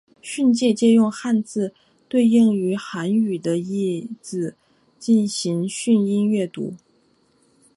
[0.19, 1.75] 训借借用汉字
[2.09, 4.55] 对应于韩语的意字
[4.97, 6.73] 进行训音阅读。